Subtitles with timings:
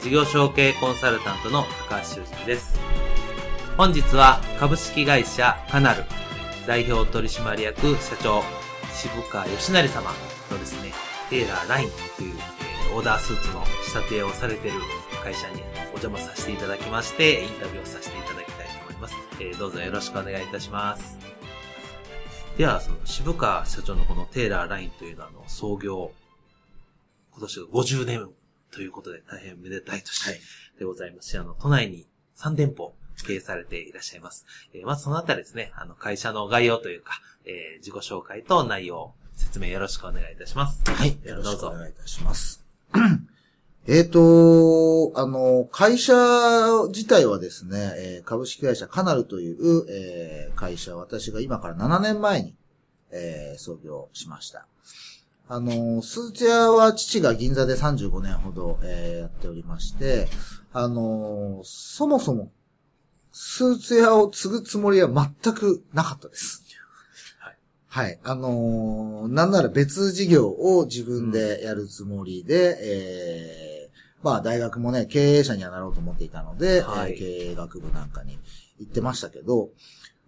[0.00, 2.78] 事業承継コンサルタントの高橋修人です。
[3.76, 6.04] 本日は株式会社カナル
[6.66, 8.42] 代表取締役社長
[8.92, 10.10] 渋川義成様
[10.50, 10.92] のですね
[11.30, 14.80] テーラーラインという、えー、オーダースーツの仕立てをされている
[15.22, 15.62] 会社に
[15.94, 21.18] お邪魔させていただきましてインタビューをさせていただきたいと思います、えー、どうぞよろしくお願いいたします。
[22.58, 26.10] では、その渋川社長のこのテーラーラインというのは、あの、創業、
[27.30, 28.28] 今年が50年
[28.70, 30.40] ということで大変めでたい年
[30.78, 34.46] でございますし、はい、あの、都内に3店舗経営されていらっしゃいます。
[34.72, 40.82] えー、まずそのあたりですね、あの、会社の概要というか、えー、自己紹介と内容、説明よろしくお願いいたします。
[40.90, 41.18] はい。
[41.24, 42.64] よろしくお願いいたします。
[43.86, 46.12] えっと、あの、会社
[46.88, 52.54] 自体はですね、えー、株式会社カナルという、えー、会社、私が今から7年前に、
[53.10, 54.66] えー、創業しました。
[55.50, 60.28] あの、スーツ屋は父が銀座で35年ほど、えー、やっておりまして、
[60.74, 62.52] あの、そもそも、
[63.32, 66.64] スーツ屋を継ぐつもりは全くなかったです。
[67.38, 67.56] はい。
[67.86, 68.18] はい。
[68.24, 78.38] あのなんなら別事業を自分でやるつもりで、うん、えー、まあ大学もね、経営者にはなろうと思っていたので、はい、えー、経営学部なんかに
[78.80, 79.70] 行ってましたけど、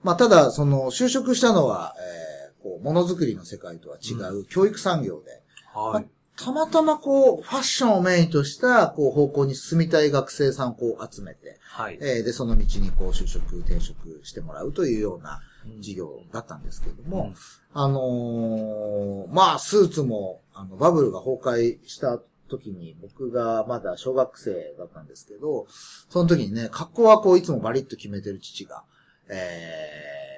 [0.03, 5.43] まあただ、その、就職したのは、えーこう、ものづくりの世界とは違う教育産業で、
[5.75, 11.99] はい、またまたまこう、ファッションをメインとした、こう、方向に進みたい学生さんをこう集めて、はい。
[12.01, 15.41] えー、で、その道にこう、就職、転職してもらうというような
[15.81, 17.35] 事業だったんですけれども、うん、
[17.75, 25.67] あのー、まあ、スーツも、あの、バブルが崩壊した時に、僕がまだ小学生だったんですけど、
[26.09, 28.83] その時にね、格好はこう、いつもバリッと決めてる父が、
[29.29, 30.30] えー、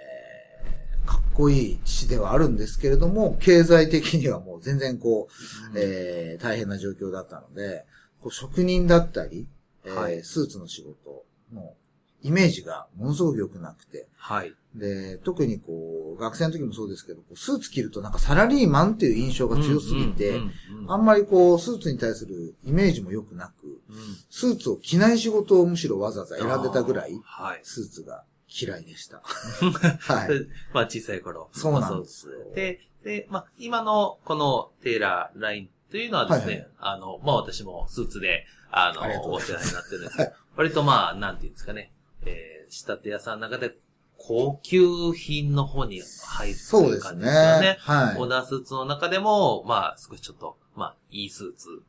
[1.33, 5.29] こいい父ではあるんですけれども、経済的にはもう全然こ
[5.71, 7.85] う、うん、えー、大変な状況だったので、
[8.21, 9.47] こう職人だったり、
[9.85, 11.75] はい、えー、スーツの仕事の
[12.23, 14.55] イメージがものすごく良くなくて、はい。
[14.75, 20.41] で、特にこう、学生の時もそうですけど、スーツ着るとなんかサラリーマンっていう印象が強すぎて、
[20.87, 23.97] あんまりこう、スーツに対するイメージも良くなく、うん、
[24.31, 28.25] スーツを着ない仕事をむしろわざわざ選んでたぐらい、はい、スーツが
[28.61, 29.23] 嫌いでした。
[29.25, 30.47] はい。
[30.73, 31.49] まあ小さい頃。
[31.53, 32.29] そうなんです。
[32.55, 41.93] で、で、まあ今のこのテーラーラインというのはですね、はいはい、あの、まあ私もスーツで、あの、お世話になってるんですけど、はい、割とまあ、なんていうんですかね、
[42.25, 43.77] えー、仕立て屋さんの中で
[44.17, 47.61] 高級品の方に入ってる感じですよね。
[47.61, 48.17] ねはい。
[48.19, 51.83] オーダースーツの中でも、まあ少しちょっと、まあいいスーツ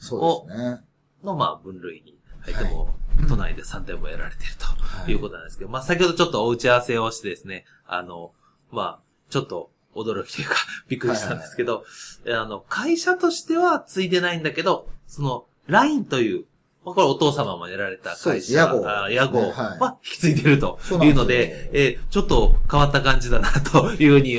[0.00, 0.80] そうですね。
[1.22, 2.94] の、まあ分類に入っても、
[3.28, 5.14] 都内で3店もやられているとい。
[5.14, 8.32] うことなんですけど、はい、まあ先ほどちょっとお打ち合わせをしてですね、あの、
[8.70, 8.98] まあ、
[9.30, 10.56] ちょっと驚きというか
[10.88, 11.82] びっくりしたんですけど、は
[12.26, 16.44] いはい、あの、会社としてはついてないんだけど、その、LINE という、
[16.84, 19.52] これお父様もやられた会社、屋号。
[19.52, 24.38] は引き継いでるというので、でえー、ちょっと変わった感じだなというふうに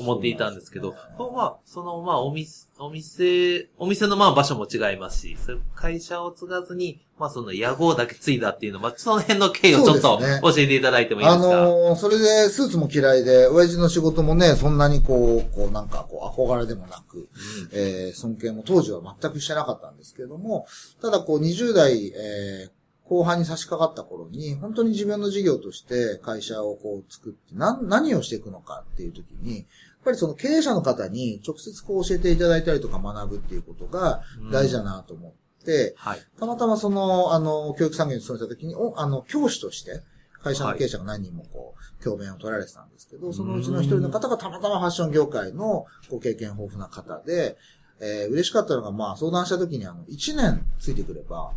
[0.00, 17.26] 思っていたんですけど、まあ、その、まあ、お店、お店、お店のまあ場所も違いますし、そ会社を継がずに、まあその屋号だけ継いだっていうの、まあその辺の経緯をちょっと教えていただいてもいいですか、ね、あのー、それでスーツも嫌いで、親父の仕事もね、そんなにこう、こうなんかこう憧れでもなく、うん、
[17.72, 20.66] えー、尊敬も当時は全くしてなかったんですけれども、
[21.02, 22.70] ただこう20代、えー、
[23.10, 29.66] 後半に差し掛かった頃に、本当に自分の事業として会社をこう作って、何、何をしていくのかっていう時に、
[30.00, 40.00] っぱりその経営者の方に直接こう教えていただいたりとか学ぶっていうことが大事だなと思って、うんはい、たまたまその、あの、教育産業に勤めた時に、お、あの、教師として、
[40.42, 47.58] 会社の経営者が何人もこう、教鞭を取られてたんですけど、そのうちの一人の方がたまたまファッション業界のご経験豊富な方で、
[48.00, 51.52] えー、嬉しかったのが、まあ、相談した時にあの、1年ついてくれば、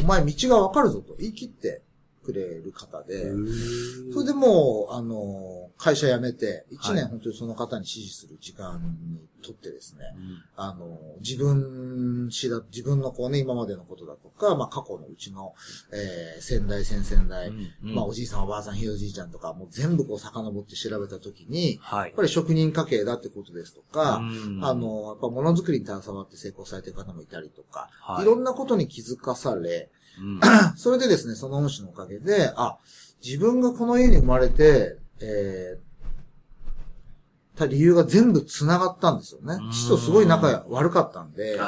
[0.00, 1.82] お前道がわかるぞと言い切って
[2.22, 4.12] くれる方で、ー。
[4.12, 6.96] それでもう、あの、会社辞めて、1はい。
[6.96, 8.80] 年本当にその方に指示する時間
[9.10, 10.42] にとってですね、うん。
[10.56, 15.54] あの、自分しだ、自分のこうね、今までのことだとか、まあ過去のうちの、
[15.92, 22.08] えー、先代、先々代、うんまあおじいさん、おばあさん、ひいおじいちゃんとか、もう全部こう遡って調べたときに、はい。
[22.08, 22.16] やっ。
[22.16, 24.64] ぱり職人家系だってことですとか、うん。
[24.64, 28.22] あ、の、やっぱものづくりに携わって成功されてる方もいたりとか、はい。
[28.22, 29.90] いろんなことに気づかされ、
[30.20, 30.40] うん
[30.76, 32.78] それでですね、その恩師のおかげで、あ、
[33.24, 39.70] 自分がこの家に生まれて、えー、た理由が全部繋がったんですよねうん。
[39.70, 41.58] 父とすごい仲悪かったんで、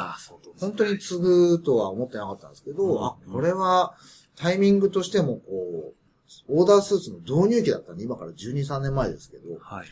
[0.60, 3.94] 本当に継ぐとは思ってなかったんですけど、うんあ、これは
[4.36, 5.94] タイミングとしてもこう、
[6.48, 9.86] オーダースーツの導入期だったんで、今から12、3年前ですけど、はい。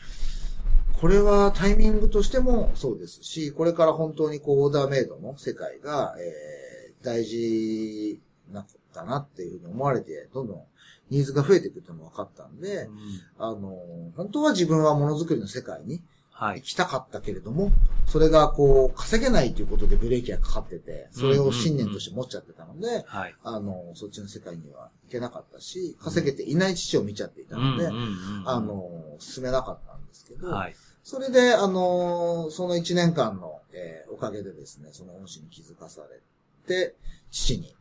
[0.99, 8.21] これはタイミングとしてもそうですし、これから本当にこうオーダーメイドの世界が、えー、大事
[8.53, 10.61] なことだなっていうふうに思われて、どんどん
[11.09, 12.89] ニーズが増えていくっていうのも分かったんで、
[13.37, 13.77] あの、
[14.15, 16.01] 本当は自分はものづくりの世界に
[16.31, 16.65] はい行。
[16.69, 17.71] きたかったけれども、
[18.07, 23.35] それがこう稼げないということでブレーキがかかってて、それを信念として持っちゃってたので、はい。
[23.43, 30.75] あの、そっちの世界には行けなかったし、稼げていない父を見ちゃっていたので、うんうんうんあ、の、進めなかったんですけど、はい。
[31.03, 36.19] それで、あのーその1年間の、えーおかげでですね、その恩師に気づかされ
[36.67, 36.95] て、
[37.31, 37.75] 父に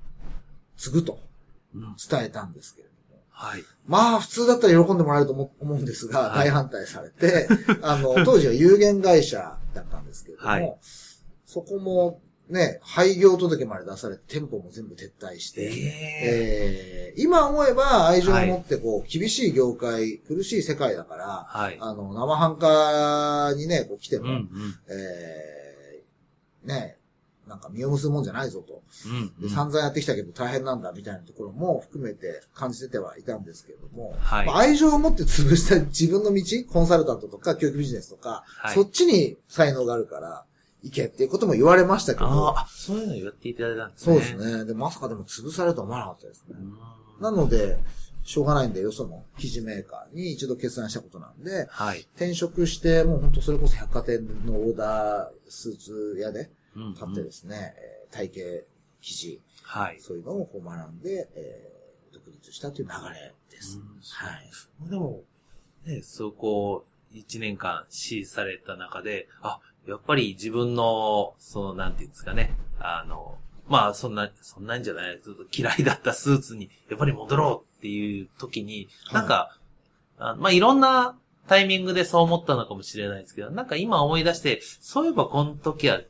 [0.83, 1.21] 継ぐと
[1.75, 3.23] うん伝えたんですけれども。
[3.31, 3.65] はい。
[3.87, 7.49] まあ、普通だったら喜んでもらえると思思うんですが、はい大反対されて、
[7.83, 10.79] あの、当時は有限会社だったんですけれども、はい
[11.47, 15.73] そこもね、廃業届まで出されて、店舗も全部撤退して、ええ
[17.09, 21.77] えー今思えば愛情を持ってこう、厳しい業界、苦しい世界だから、はい。
[21.79, 24.49] あの、生半可にね、こう来ても、うんうん。
[24.89, 26.97] えー、ね、
[27.53, 28.83] なんか実を結ぶもんじゃないぞと。
[29.07, 29.49] うんうん。
[29.49, 40.45] で散々やってきたけど大変なんだみたいなところも含めて感じててはいたんですけれども、はいまあ愛情を持って潰した自分の道、コンサルタントとか教育ビジネスとか、はいそっちに才能があるから
[40.83, 44.21] 行けっていうことも言われましたけど、ああ、そういうの言っていただいたんですそうね。
[44.21, 44.65] ですね。
[44.65, 47.21] で、まさかでも潰されるとは思わなかったですねう。
[47.21, 47.23] ん。
[47.23, 47.79] なので、
[48.25, 52.01] しょうがないんで、よその生地メーカーに一度決断したことなんで、はい。
[52.17, 56.49] 転職して、もう本当それこそ百貨店のオーダースーツ屋でうん
[56.99, 58.67] 買ってですね、えー体型、
[59.01, 59.97] 生地、はい。
[59.99, 61.83] そういうのをこう学んで、えー
[62.13, 63.79] 独立したという流れです。
[63.79, 64.91] うんはい。
[64.91, 65.23] でも、
[65.87, 79.59] ね、そこ、一年間指示された中で、あ、やっぱり自分の、その、なんていうんですかね、あの、まあ、そんな、そんなんじゃない、ずっと嫌いだったスーツに、やっぱり戻ろうっていう時に、はいなんか、
[80.19, 86.01] あまあ、いろんなタイミングでそう思ったのかもしれないですけど、なんか今思い出して、そういえばこの時は、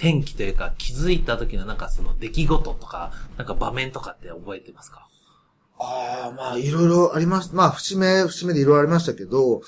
[0.00, 5.06] 転機というか気づいた時のなんかその出来事とか、なんか場面とかって覚えてますか？
[5.78, 7.54] ああ、まあ、いろいろありました。
[7.54, 9.62] まあ、節目、節目でいろいろありましたけど、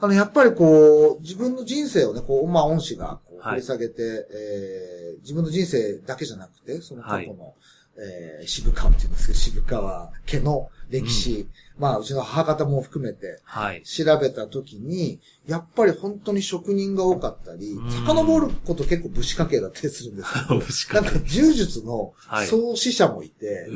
[0.00, 3.54] あの、やっぱりこう、自分の人生をね、こう、まあ、恩師がこうはい。
[3.54, 7.54] 掘り下げて、えー自分の人生だけじゃなくて、その過去の、
[7.96, 11.46] えー渋川っていうんですけど、渋川家の歴史、
[11.78, 13.82] まあ、うちの母方も含めて、はい。
[13.82, 22.46] 調べたときに、やっぱり本当に職人が多かったりうん、遡ること結構武士家系だったりするんですけど、 しなんか柔術のはい。
[22.46, 23.68] 創始者もいて、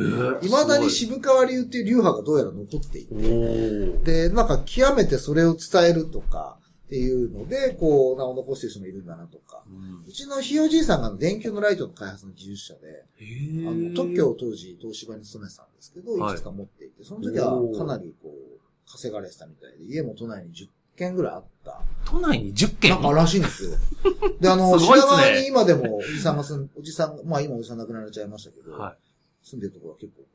[0.43, 0.47] い。
[0.47, 9.63] 未だに渋川流っていう流派がどうやら残っていて、で、なんか極めてそれを伝えるとかっていうので、こう、名を残してる人もいるんだなとか。
[9.67, 21.81] うんうちのひいおじいさんが電球のライトの開発の技術者で、へあーの特許を当時東芝に勤めてたんですけど、はいいくつか持っていて、その時はかなりこう、稼がれてたみたいで、家も都内に10軒ぐらいあった。
[22.05, 23.71] 都内に10軒なんからしいんですよ。
[24.41, 28.95] で、あの、品川に今でもおじさんが住ん、おじさん、まあ今おじさん亡くなられちゃいましたけど、は
[29.43, 30.29] 住んでるところは結構こ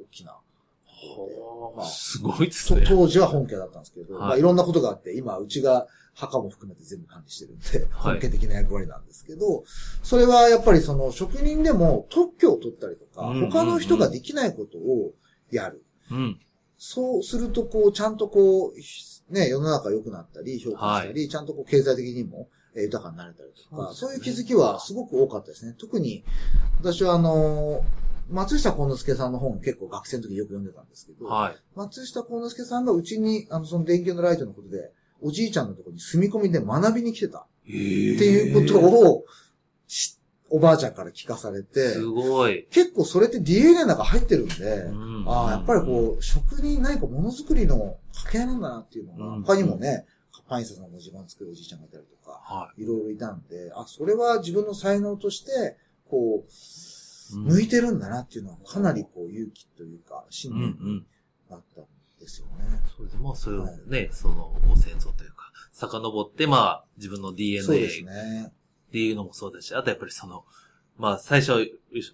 [0.00, 0.36] う大きな。
[1.02, 1.76] い。
[1.76, 2.82] まあすごいっすね。
[2.82, 9.64] と当時は本家だったんですけど、はいまあいろんなことがあって、今うちが墓も含めて全部管理してるんで、はい本家的な役割なんですけど、
[10.02, 15.12] それはやっぱりその職人でも特許を取ったりとか、うんうんうん他の人ができないことを
[15.50, 15.84] やる。
[16.10, 16.40] うん。
[16.78, 25.74] そうするとこう、ちゃんとこう、ね、世の中良くなったり、評価したり、ちゃんとこう経済的にもえー豊かになれたりとか、そう,、いう気づきはすごく多かったですね。
[25.78, 26.24] 特に、
[26.80, 27.82] 私はあの
[28.28, 31.56] 松下幸之助さんの本結構学生の時よく読んでたんですけど、はい。
[31.74, 37.40] 松下幸之助さんがうちに、あの、その電球のライトのことで、おじいちゃんのところに住み込みで学びに来てた。
[37.40, 39.24] っていうことを、
[39.86, 40.18] し
[40.48, 42.66] おばあちゃんから聞かされて、すごい。
[42.70, 45.24] 結構それって DNA の中入ってるんで、うん。
[45.26, 49.42] ああ、やっぱりこう、職人何かものづくりの掛け合いなんだなっていうのが、うん。
[49.42, 52.84] 他にもね、活版印刷の文字盤作るおじいちゃんがいたりとか、はい。
[52.84, 55.76] ろいろいたんで、あ、それは自分の才能として、
[56.08, 56.85] こう、うん
[57.32, 61.06] 向いてるんだなっていうのはかなりこう勇気というか、信うんう念にん。
[61.50, 61.84] なったん
[62.20, 62.64] ですよね。
[62.96, 63.18] そうです。
[63.18, 68.52] まあ、それをはいね、その、ご先祖というか、遡って、まあ、自分の DNA すね。
[68.88, 70.44] っていうのもそうだし、あとやっぱりその、
[70.96, 71.52] まあ、最初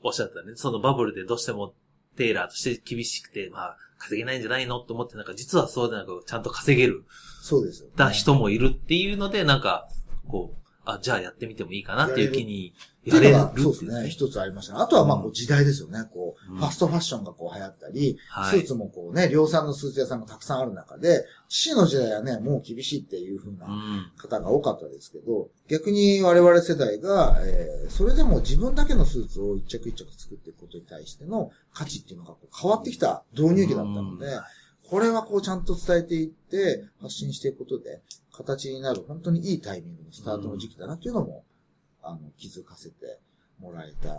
[0.03, 1.75] おっしゃったね、そのバブルでどうしても
[2.17, 7.05] テイラーとして厳しくて、まあ、稼げないんじゃないのって思って、なんか実はそうでなく、ちゃんと稼げる、
[7.43, 7.95] そうですよ、ね。
[7.97, 9.89] た人もいるっていうので、なんか、
[10.27, 12.75] こう、あ、じゃあやってみてもいいかなっていう気に
[13.05, 14.09] やれるそうですね。
[14.09, 14.81] 一つありましたね。
[14.81, 16.05] あとはまあこう時代ですよね。
[16.13, 23.59] こう、うんファストファッションがこう流行ったり、はいスーツもこうね、量産のスーツ屋さんがたくさんある中で、父の時代はね、もう厳しいっていう風う。
[23.59, 34.41] なん方が多かったですけど、逆に我々世代が、えー、それでも自分だけのスーツを一着一着作っていくことに対しての価値っていうのがこう変わってきた導入期だったので、うん
[34.93, 41.45] これはこうちゃんと伝えていって、発信していくことで、形になる本当にいいタイミングのスタートの時期だなっていうのも、
[42.03, 43.19] あの、気づかせて
[43.61, 44.15] もらえた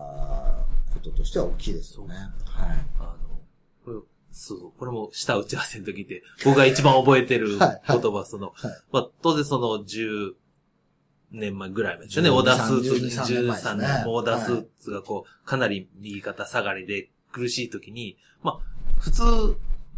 [0.93, 2.15] こととしては大きいですよね。
[2.45, 2.85] はい。
[2.99, 3.39] あの、
[3.83, 3.99] これ、
[4.31, 7.99] そう、これも下打ち合わせの時で、僕が一番覚えてる言はいはい。
[8.01, 8.71] 葉、その、はい。
[8.91, 10.33] まあ、当然その10
[11.31, 19.23] 年前ぐらい前ですよね、12オーダースーツ、12 13年前です13ね年、オーダースーツがこう、かなり右肩下がりで苦しい時に、まあ、普通、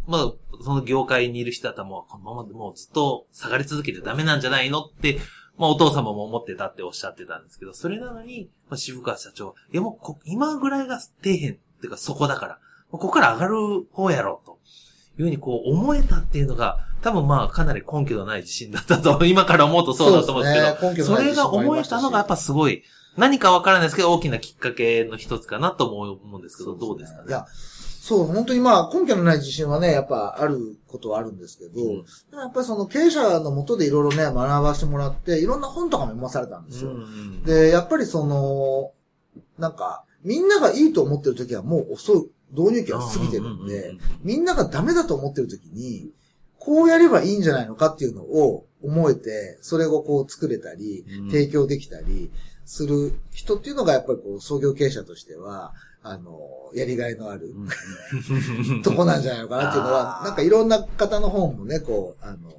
[0.06, 0.32] まあ、
[0.62, 5.18] その業界にいる人だったらもう、このままもうずっと下がり続けてダメなんじゃないのって、
[5.58, 12.58] まあ、お父様も思ってたっておっしゃってたんですけど、それなのに、まあ、渋川社長、いやもうこ、今ぐらいが底辺っていうかそこだから、
[12.90, 13.56] ここから上がる
[13.92, 14.56] 方やろうと。
[15.18, 22.82] いうふうにこう思えたっていうのが、多分まあかなり根拠のない自信だったと、 今から思うとそうだと思うんですけど、そねれが思えたのがやっぱすごい、
[23.16, 27.28] 何かわからないですけど、大きなきっかけの一つかなと思うんですけど、どうですかね。
[27.28, 27.46] いや、
[28.06, 31.96] そう、本当にまあ、根拠のない自信はね、やっぱあることはあるんですけど、うん。
[32.38, 36.90] やっぱりその経営者のもとでいろいろね、学ばせてもらって、いろんな本とかも読まされたんですよ。
[36.90, 38.92] うんで、やっぱりその、
[39.58, 46.12] なんか、みんながいいと思ってる時はもう遅い、導入期は過ぎてるんで、みんながダメだと思ってる時に、
[46.60, 52.30] こうやればいいんじゃないのかっていうのを思えて、それをこう作れたりうん、提供できたり
[52.64, 55.74] する人っていうのがやっぱりこう創業経営者としては、
[56.08, 56.40] あの、
[56.74, 62.52] やりがいのあるうん とこなんじゃないのかなっていうのはなんかいろんな方の本もね、こう、あの、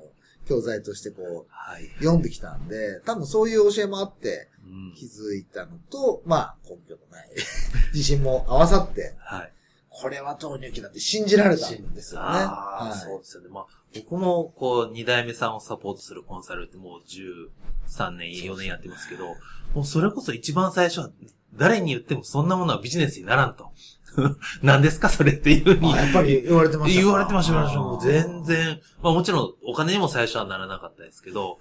[0.47, 1.87] 教材としてこう、はい。
[1.99, 7.29] 読んできたんで、多分そういう教えもあってうん気づいたのと、まあ、根拠のない
[7.93, 9.53] 自信も合わさって、はい。
[9.89, 12.27] これは投入期だって信じられたんですよね。
[12.27, 13.49] ああ、はいそうですよね。
[13.49, 19.25] まあ、僕も、こう、二代目さんをサポートするコンサルってもう13年、4年やってますけど、
[19.73, 21.09] もうそれこそ一番最初は、
[21.57, 23.71] 誰に言ってもそんなものはビジネスにならんと。
[24.63, 28.07] 何ですかそれっていうふうにあやっぱり言われてましたか言われてました、言われてました。
[28.07, 31.59] 全然、まあもちろんお金にも最初はならなかったですけど、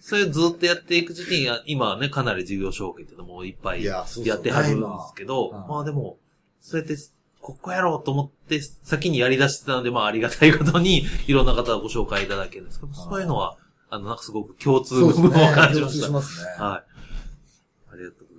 [0.00, 4.06] それずっとやっていくうちに、今はね、かなり事業承継っていうのもいっぱいいやっ
[4.40, 6.18] てはるんですけど、まあでも、
[6.60, 6.96] そうやって、
[7.40, 13.56] ここやろうと思って、先にやり出してたので、まあありがたいことに、いろんな方ご紹介いただけるんですけど、そういうのは、
[13.88, 14.94] あの、なんかすごく共通。
[14.94, 16.06] 部分を感じま共通した。
[16.06, 16.50] しますね。
[16.58, 16.91] はい。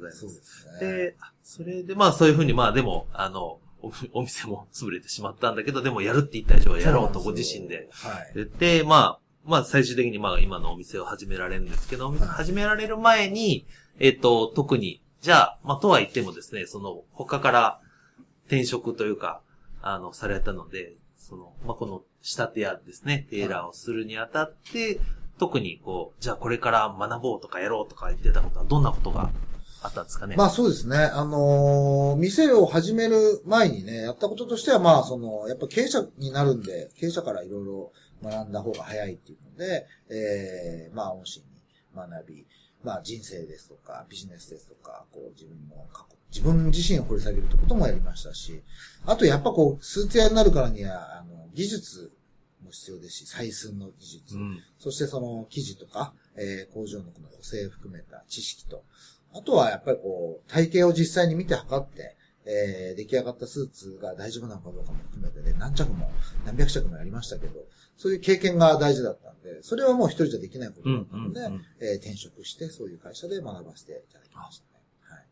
[0.04, 0.30] ございますそう。
[0.30, 0.94] ですね。
[0.94, 7.90] で、あそれで、まあそういうふうに、まあでも、あの、お お店も 潰れてしまったんだけど、でもやるって言った以上はやろうとご自身で。
[7.92, 8.32] はい。
[8.36, 13.66] 言って、まあ、まあ最終的にまあ今のお店を始められるんですけど、お店始められる前に、
[14.00, 17.82] えっ、と、特に、じゃあ、まあとは言ってもですね、その、他から
[18.46, 19.42] 転職というか、
[19.82, 25.00] あの、されたので、その、まあこの仕立て屋ですね、テーラーをするにあたって、
[25.38, 29.30] 特にこう、じゃあこれから学ぼうとかやろうとか言ってたことはどんなことが
[29.84, 30.36] あったんですかね。
[30.38, 30.98] まあそうですね。
[30.98, 37.92] あのー店を始める前にね、やったこととしては、まあその、やっぱ経営者になるんで、経営者からいろいろ
[38.24, 41.46] 学んだ方が早いっていうので、えー、まあ恩師に
[41.96, 42.46] 学び、
[42.84, 48.64] まあ人生ですとか、ビジネスですとか、こう自分の過去、自分自身を掘り下げるってこともやりましたし、
[49.06, 52.14] あとやっぱこう、スーツ屋になるからには、あの、技術
[52.64, 54.60] も必要ですし、採寸の技術、うん。
[54.80, 58.84] そしてその生地とか、えー工場のこの補正を含めた知識と、
[59.34, 66.10] あとはやっぱりこう、体型を実際に見て測って、えー出来上がったスーツが大丈夫なのかどうかも含めてね、何着も
[66.46, 67.54] 何百着もやりましたけど、
[67.98, 74.70] そういう経験が大事だったんで、それはもう一人じゃできないことだったので、うんうんうんえー転職してそういう会社で学ばせていただきましたね。
[75.10, 75.26] はい。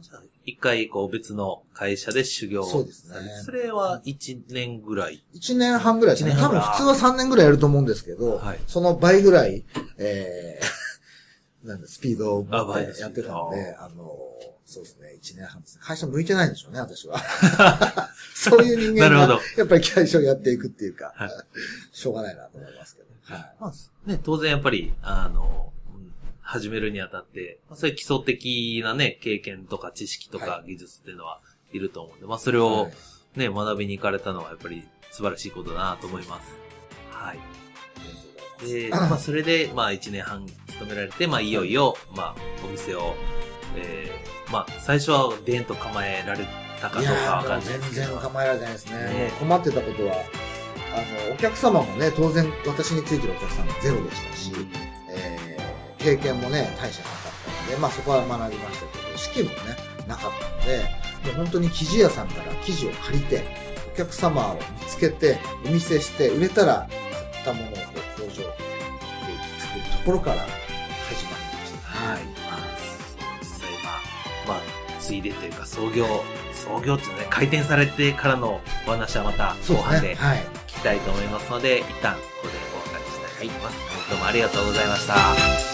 [0.00, 5.24] じゃあ一回、こう、別の会社で修行をそうですねそれは1年ぐらい？
[5.32, 6.36] 一年半ぐらいですね。
[6.40, 9.64] 多分普通は三年ぐらいやると思うんですけど、はいその倍ぐらい、
[9.98, 10.64] えー、
[11.66, 14.16] なんだ、スピードを持ってやってたんで、あの、
[14.64, 15.82] そうですね、一年半ですね。
[15.84, 17.20] 会社向いてないんでしょうね、私は。
[18.34, 21.30] そういう人間がやっぱり会社をやっていくっていうか、はい
[21.92, 23.08] しょうがないなと思いますけど。
[23.22, 23.56] はい。
[23.60, 23.72] まあ、
[24.08, 31.40] ね、当然やっぱり、あの、うん始めるにあたって、まあそういう基礎的なね、経験とか知識とかは技術っていうのは
[31.72, 32.88] いると思うんで、まあそれを
[33.34, 36.56] ね、学びに行かれたのはやっぱり素晴らしいことだなと思います。
[37.10, 37.38] はい。
[38.66, 40.46] で、まあそれで、まあ1年半
[40.78, 43.14] 勤められて、まあいよいよ、まあお店を、
[43.76, 46.46] えー、まあ最初はデンと構えられ
[46.80, 48.06] たかどうかわかんない全ですけど。
[48.08, 48.92] 然構えられてないですね。
[48.92, 54.52] ねもう困ってたことは、あの、お客様もね、当然私についてるお客様ゼロでしたし、
[55.10, 55.46] えー
[56.06, 59.56] 経験もね、大したなかったので、まあそこは学びましたけど、資金もね、
[60.06, 60.84] なかったので、
[61.24, 63.42] もう本当に生地屋さんから生地を借りて、
[63.92, 66.88] お客様を見つけて、お見せして、売れたら
[67.34, 67.80] 買ったものをこ
[68.18, 68.34] う工場で
[69.58, 70.46] 作るところから
[75.06, 76.04] ついでというか創業、
[76.52, 79.54] 創業っていうのね、開店されてからのお話はまた。
[79.68, 80.16] 後半で。
[80.16, 84.10] 聞きたいと思いますので、一旦ここでお別れしたいと思います。
[84.10, 85.65] どうもありがとうございました。